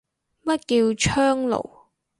[0.43, 1.85] 乜叫窗爐